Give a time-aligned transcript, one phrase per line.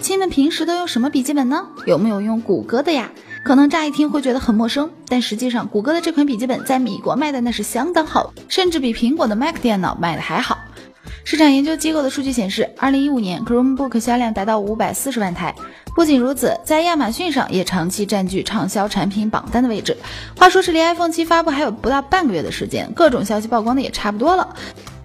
[0.00, 1.66] 亲们平时都用什么笔记本呢？
[1.86, 3.10] 有没有用谷歌的呀？
[3.44, 10.58] 可能乍一听会觉得很陌生，但实际上，谷歌的这款笔记本在米国卖的那是相当好，甚至比苹果的 Mac 电脑卖的还好。
[11.24, 15.54] 市场研究机构的数据显示，二零一五年 Chromebook 销量达到五百四十万台。
[15.94, 19.96] 不仅如此，在亚马逊上也长期占据畅销产品榜单的位置。
[20.36, 24.54] 话说是离 iPhone 七发布还有不到半个月的时间，各种消息曝光的也差不多了。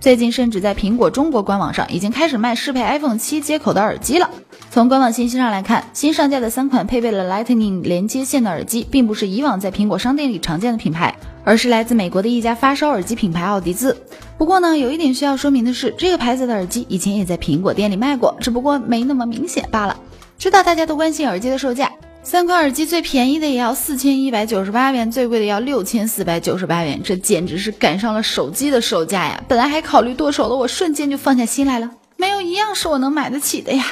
[0.02, 4.27] 最近甚至在苹果中国官网上已经开始卖适配 iPhone 七接口的耳机了。
[4.71, 13.96] 从官网信息上来看，新上架的三款配备了 Lightning 连接线的耳机，并不是以往在苹果商店里常见的品牌，而是来自美国的一家发烧耳机品牌奥迪兹。
[14.39, 19.96] 不过呢，有一点需要说明的是，这个牌子的耳机以前也在苹果店里卖过，只不过没那么明显罢了。
[20.39, 21.91] 知道大家都关心耳机的售价，
[22.24, 29.44] 三款耳机最便宜的也要四千一百九十八元，最贵的要六千四百九十八元，这简直是赶上了手机的售价呀！
[29.47, 33.86] 本来还考虑剁手的我，瞬间就放下心来了，没有一样是我能买得起的呀。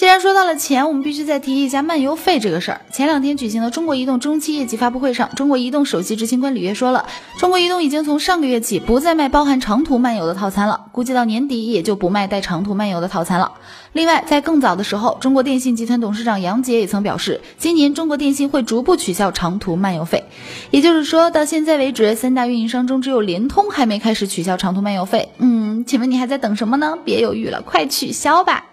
[0.00, 2.80] 既然说到了钱，我们必须再提一下漫游费这个事儿。
[2.90, 7.04] 前两天举行的中国移动中期业绩发布会上，中国移动首席执行官李跃说了，
[7.36, 13.52] 中国移动已经从上个月起不再卖包含长途漫游的套餐了，估计到年底也就不卖带长途漫游的套餐了。
[13.92, 20.24] 另外，在更早的时候，中国电信集团董事长杨杰也曾表示，今年中国电信会逐步取消长途漫游费。
[20.70, 25.28] 也就是说，到现在为止，三大运营商中只有联通还没开始取消长途漫游费。
[25.36, 26.94] 嗯，请问你还在等什么呢？
[27.04, 28.64] 别犹豫了，快取消吧！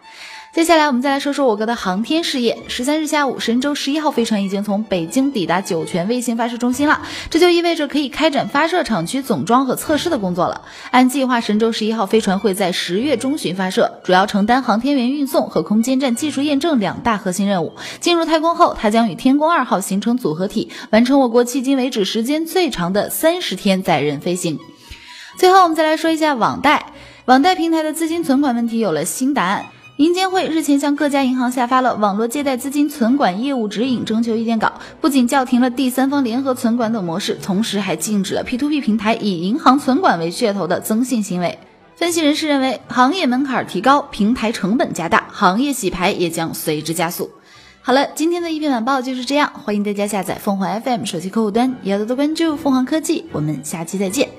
[0.57, 2.57] 接下来我们再来说说我国的航天事业。
[2.67, 10.63] 十三日下午，神舟十一号飞船已经从北京抵达酒泉卫星发射中心了，这就意味着可以开展发射场区总装和测试的工作了。
[10.89, 17.75] 按计划，神舟十一号飞船会在十月中旬发射，主要承担航天员运送和空间站技术验证两大核心任务。
[17.99, 24.57] 进入太空后，它将与天宫二号形成组合体，完成我国迄今为止时间最长的三十天载人飞行。
[25.37, 26.93] 最后，我们再来说一下网贷，
[27.25, 29.67] 网贷平台的资金存款问题有了新答案。
[29.97, 41.57] 银监会日前向各家银行下发了网络借贷资金存管业务指引征求意见稿，不仅叫停了第三方联合存管等模式，同时还禁止了 P2P 平台以银行存管为噱头的增信行为。
[41.95, 47.31] 分析人士认为，行业门槛提高，平台成本加大，行业洗牌也将随之加速。
[47.81, 54.29] 好了，今天的一篇晚报就是这样，欢迎大家下载凤凰 FM 手机客户端，也要多多关注凤凰科技，我们下期再见。